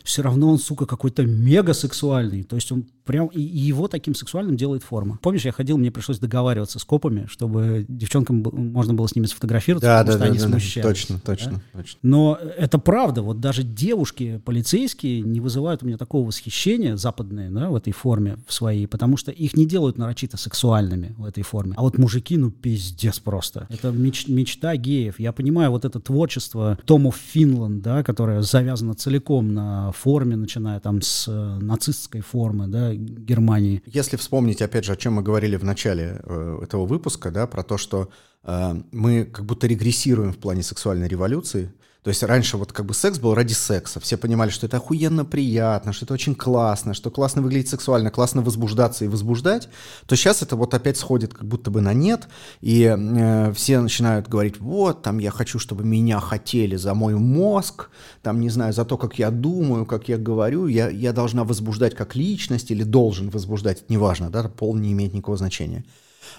[0.03, 2.43] все равно он, сука, какой-то мега сексуальный.
[2.43, 5.19] То есть он прям и, и его таким сексуальным делает форма.
[5.21, 9.87] Помнишь, я ходил, мне пришлось договариваться с копами, чтобы девчонкам можно было с ними сфотографироваться,
[9.87, 10.83] да, потому да, что да, они да, смущались.
[10.83, 11.79] Точно, точно, да?
[11.81, 11.99] точно.
[12.03, 13.23] Но это правда.
[13.23, 18.39] Вот даже девушки полицейские не вызывают у меня такого восхищения западные, да, в этой форме
[18.47, 21.75] в своей, потому что их не делают нарочито сексуальными в этой форме.
[21.77, 23.67] А вот мужики, ну пиздец просто.
[23.69, 25.19] Это меч, мечта геев.
[25.19, 31.03] Я понимаю вот это творчество Томов Финланд, да, которое завязано целиком на форме, начиная там
[31.03, 33.83] с э, нацистской формы, да, Германии.
[33.87, 37.63] Если вспомнить, опять же, о чем мы говорили в начале э, этого выпуска, да, про
[37.63, 38.11] то, что
[38.43, 41.73] э, мы как будто регрессируем в плане сексуальной революции,
[42.05, 43.99] то есть раньше вот как бы секс был ради секса.
[43.99, 48.43] Все понимали, что это охуенно приятно, что это очень классно, что классно выглядеть сексуально, классно
[48.43, 49.71] возбуждаться и возбуждать.
[50.05, 52.29] То сейчас это вот опять сходит как будто бы на нет.
[52.61, 57.89] И э, все начинают говорить, вот, там я хочу, чтобы меня хотели за мой мозг,
[58.21, 60.67] там, не знаю, за то, как я думаю, как я говорю.
[60.67, 65.39] Я, я должна возбуждать как личность или должен возбуждать, неважно, да, пол не имеет никакого
[65.39, 65.87] значения.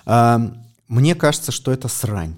[0.06, 0.38] Э,
[0.88, 2.36] мне кажется, что это срань.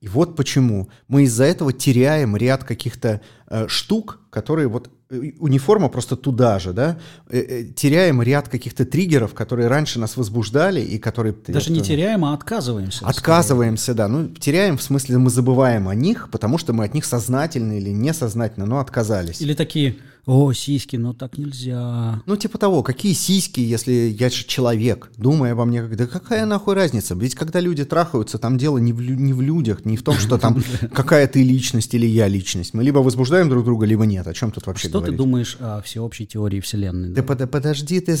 [0.00, 5.90] И вот почему мы из-за этого теряем ряд каких-то э, штук, которые вот э, униформа
[5.90, 10.98] просто туда же, да, э, э, теряем ряд каких-то триггеров, которые раньше нас возбуждали и
[10.98, 11.34] которые...
[11.46, 13.06] Даже не теряем, а отказываемся.
[13.06, 14.08] Отказываемся, да.
[14.08, 17.90] Ну, теряем, в смысле, мы забываем о них, потому что мы от них сознательно или
[17.90, 19.42] несознательно, но отказались.
[19.42, 22.22] Или такие, о, сиськи, но так нельзя.
[22.26, 26.74] Ну, типа того, какие сиськи, если я же человек, думая обо мне, да какая нахуй
[26.74, 27.14] разница?
[27.14, 30.38] Ведь когда люди трахаются, там дело не в, не в людях, не в том, что
[30.38, 32.74] там какая ты личность или я личность.
[32.74, 34.26] Мы либо возбуждаем друг друга, либо нет.
[34.26, 35.16] О чем тут вообще Что говорить?
[35.16, 37.10] ты думаешь о всеобщей теории Вселенной?
[37.10, 38.16] Да подожди ты...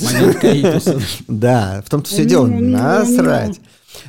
[1.28, 2.46] Да, в том-то все дело.
[2.46, 3.60] Насрать.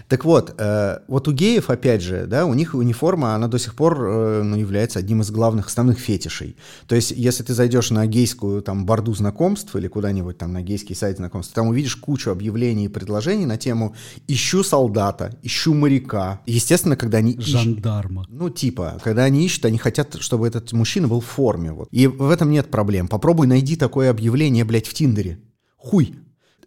[0.08, 3.76] Так вот, э, вот у геев, опять же, да, у них униформа, она до сих
[3.76, 6.56] пор э, ну, является одним из главных основных фетишей.
[6.88, 10.96] То есть, если ты зайдешь на гейскую там борду знакомств или куда-нибудь там на гейский
[10.96, 13.96] сайт знакомств, там увидишь кучу объявлений и предложений на тему
[14.28, 16.42] «ищу солдата», «ищу моряка».
[16.46, 17.62] Естественно, когда они ищут...
[17.62, 18.26] Жандарма.
[18.30, 21.72] Ну, типа, когда они ищут, они хотят, чтобы этот мужчина был в форме.
[21.72, 21.88] Вот.
[21.92, 23.08] И в этом нет проблем.
[23.08, 25.40] Попробуй найди такое объявление, блядь, в Тиндере.
[25.78, 26.16] Хуй.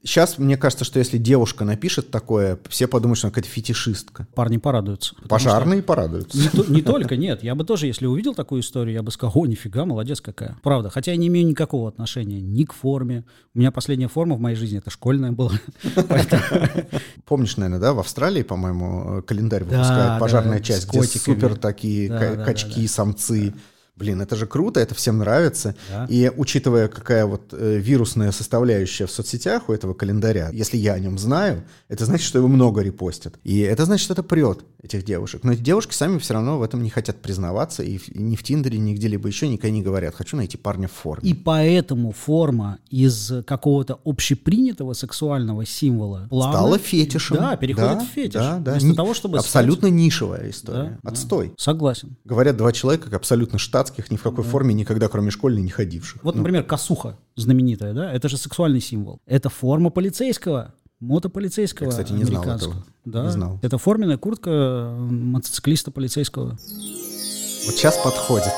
[0.05, 4.27] Сейчас мне кажется, что если девушка напишет такое, все подумают, что она какая-то фетишистка.
[4.35, 5.15] Парни порадуются.
[5.29, 6.37] Пожарные порадуются.
[6.37, 7.43] Не, то- не только, нет.
[7.43, 10.59] Я бы тоже, если увидел такую историю, я бы сказал, о, нифига, молодец какая.
[10.63, 10.91] Правда.
[10.91, 13.25] Хотя я не имею никакого отношения ни к форме.
[13.55, 15.53] У меня последняя форма в моей жизни, это школьная была.
[17.25, 22.09] Помнишь, наверное, да, в Австралии, по-моему, календарь Да, выпускают, да, пожарная часть, где супер такие
[22.45, 23.55] качки, самцы.
[23.97, 25.77] Блин, это же круто, это всем нравится.
[25.89, 26.07] Да.
[26.09, 30.99] И учитывая, какая вот э, вирусная составляющая в соцсетях у этого календаря, если я о
[30.99, 33.35] нем знаю, это значит, что его много репостят.
[33.45, 35.45] И это значит, что это прет этих девушек.
[35.45, 38.35] Но эти девушки сами все равно в этом не хотят признаваться, и, в- и ни
[38.37, 40.15] в Тиндере, ни где-либо еще никогда не говорят.
[40.15, 41.31] Хочу найти парня в форме.
[41.31, 47.37] И поэтому форма из какого-то общепринятого сексуального символа плавно- Стала фетишем.
[47.37, 48.35] Да, переходит Да, в фетиш.
[48.35, 48.73] Да, да.
[48.73, 50.83] Вместо Ни- того, чтобы стать- Абсолютно нишевая история.
[50.83, 51.11] Да, да.
[51.11, 51.53] Отстой.
[51.57, 52.17] Согласен.
[52.25, 56.23] Говорят два человека, как абсолютно штатских, ни в какой форме никогда, кроме школьной, не ходивших.
[56.25, 59.21] Вот, например, косуха знаменитая, да, это же сексуальный символ.
[59.27, 62.85] Это форма полицейского, мотополицейского Я, кстати, не знал этого.
[63.05, 63.59] Да, Не знал.
[63.63, 66.51] это форменная куртка мотоциклиста полицейского.
[66.51, 68.53] Вот сейчас подходит.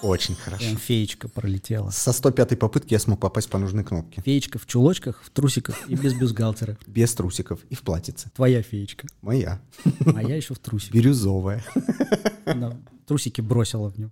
[0.00, 0.64] Очень хорошо.
[0.64, 1.90] Прям феечка пролетела.
[1.90, 4.22] Со 105-й попытки я смог попасть по нужной кнопке.
[4.24, 6.78] Феечка в чулочках, в трусиках и без бюстгальтера.
[6.86, 8.30] Без трусиков и в платьице.
[8.36, 9.08] Твоя феечка.
[9.22, 9.60] Моя.
[10.14, 10.94] А я еще в трусиках.
[10.94, 11.64] Бирюзовая.
[13.08, 14.10] Трусики бросила в него.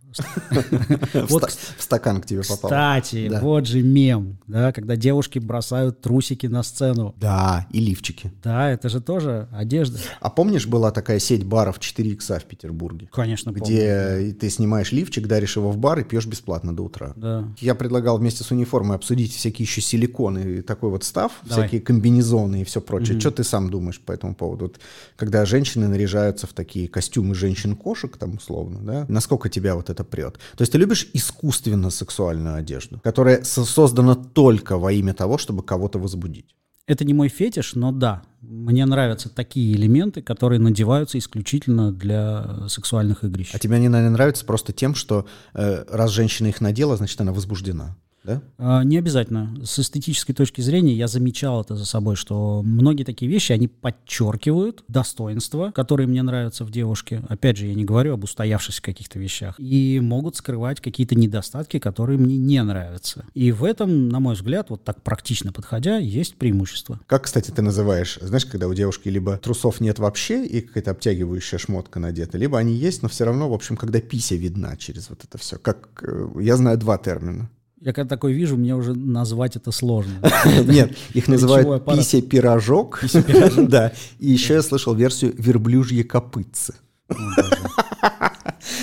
[1.29, 2.71] В стакан к тебе попал.
[2.71, 7.15] кстати, вот же мем, да, когда девушки бросают трусики на сцену.
[7.19, 8.33] Да, и лифчики.
[8.43, 9.99] Да, это же тоже одежда.
[10.21, 13.09] А помнишь, была такая сеть баров 4 икса в Петербурге?
[13.13, 13.51] Конечно.
[13.51, 17.13] Где ты снимаешь лифчик, даришь его в бар и пьешь бесплатно до утра.
[17.17, 17.49] Да.
[17.59, 22.63] Я предлагал вместе с униформой обсудить всякие еще силиконы и такой вот став, всякие комбинезоны
[22.63, 23.21] и все прочее.
[23.21, 24.65] Что ты сам думаешь по этому поводу?
[24.67, 24.81] Вот,
[25.17, 30.35] когда женщины наряжаются в такие костюмы женщин-кошек, там условно, да, насколько тебя вот это прет?
[30.57, 35.63] То есть ты любишь искусственно сексуальную одежду, которая со- создана только во имя того, чтобы
[35.63, 36.55] кого-то возбудить?
[36.87, 43.25] Это не мой фетиш, но да, мне нравятся такие элементы, которые надеваются исключительно для сексуальных
[43.25, 43.51] игрищ.
[43.53, 47.33] А тебе они, наверное, нравятся просто тем, что э, раз женщина их надела, значит, она
[47.33, 47.97] возбуждена.
[48.27, 48.43] Да?
[48.59, 49.57] А, Не обязательно.
[49.65, 54.85] С эстетической точки зрения я замечал это за собой, что многие такие вещи, они подчеркивают
[54.89, 57.23] достоинства, которые мне нравятся в девушке.
[57.29, 59.55] Опять же, я не говорю об устоявшихся каких-то вещах.
[59.59, 63.25] И могут скрывать какие-то недостатки, которые мне не нравятся.
[63.35, 67.01] И в этом, на мой взгляд, вот так практично подходя, есть преимущество.
[67.07, 71.59] Как, кстати, ты называешь, знаешь, когда у девушки либо трусов нет вообще и какая-то обтягивающая
[71.59, 75.23] шмотка надета, либо они есть, но все равно, в общем, когда пися видна через вот
[75.25, 75.59] это все.
[75.59, 77.51] Как, э, я знаю два термина.
[77.79, 80.15] Я когда такой вижу, мне уже назвать это сложно.
[80.65, 83.03] Нет, их называют пися-пирожок.
[83.69, 83.93] Да.
[84.19, 86.75] И еще я слышал версию верблюжье копытцы.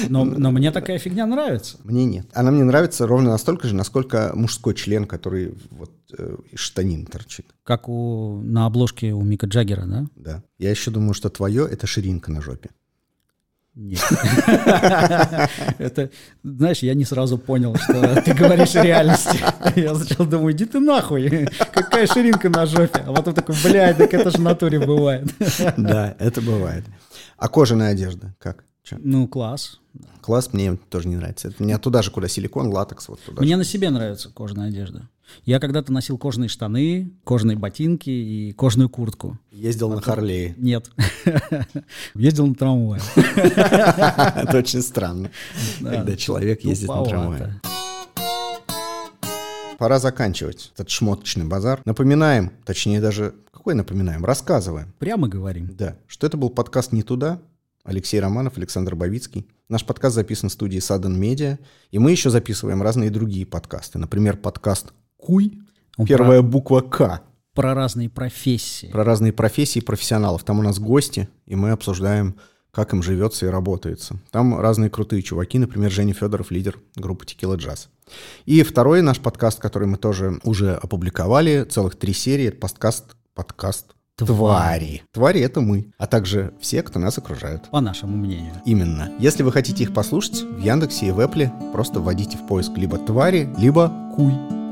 [0.10, 1.78] Но, но мне такая фигня нравится.
[1.84, 2.28] Мне нет.
[2.34, 7.48] Она мне нравится ровно настолько же, насколько мужской член, который вот э, из штанин торчит.
[7.64, 10.06] Как у, на обложке у Мика Джаггера, да?
[10.16, 10.44] Да.
[10.58, 12.70] Я еще думаю, что твое— это ширинка на жопе.
[13.76, 14.00] Нет.
[15.80, 16.12] Это,
[16.44, 19.40] знаешь, я не сразу понял, что ты говоришь о реальности.
[19.76, 23.00] Я сначала думаю, иди ты нахуй, какая ширинка на жопе.
[23.00, 25.28] А потом такой, блядь, так это же в натуре бывает.
[25.76, 26.86] Да, это бывает.
[27.38, 28.64] А кожаная одежда как?
[28.84, 28.98] Чё?
[29.00, 29.80] Ну, класс.
[30.22, 31.48] Класс мне тоже не нравится.
[31.48, 33.42] Это мне туда же, куда силикон, латекс, вот туда.
[33.42, 35.10] Мне на себе нравится кожаная одежда.
[35.46, 39.38] Я когда-то носил кожаные штаны, кожаные ботинки и кожаную куртку.
[39.52, 40.56] Ездил на Харлее.
[40.58, 40.90] Нет.
[42.16, 43.02] Ездил на трамвае.
[43.16, 45.32] Это очень странно,
[45.82, 47.62] когда человек ездит на трамвае.
[49.78, 51.82] Пора заканчивать этот шмоточный базар.
[51.84, 55.70] Напоминаем, точнее даже, какой напоминаем, рассказываем, Прямо говорим.
[55.76, 57.42] да, что это был подкаст «Не туда»,
[57.84, 59.46] Алексей Романов, Александр Бавицкий.
[59.68, 61.60] Наш подкаст записан в студии Sudden Media,
[61.92, 64.00] и мы еще записываем разные другие подкасты.
[64.00, 65.62] Например, подкаст «Куй»,
[65.98, 67.22] Он первая буква «К»,
[67.54, 68.88] Про разные профессии.
[68.88, 70.44] про разные профессии профессионалов.
[70.44, 72.36] Там у нас гости, и мы обсуждаем,
[72.72, 74.20] как им живется и работается.
[74.32, 77.88] Там разные крутые чуваки, например, Женя Федоров, лидер группы Tequila Jazz.
[78.46, 83.94] И второй наш подкаст, который мы тоже уже опубликовали, целых три серии, это подкаст, подкаст
[84.18, 85.04] «Твари».
[85.12, 87.70] Твари— это мы, а также все, кто нас окружают.
[87.70, 88.54] По нашему мнению.
[88.66, 89.12] Именно.
[89.20, 92.98] Если вы хотите их послушать, в Яндексе и в Эпле просто вводите в поиск либо
[92.98, 94.63] «Твари», либо «Куй».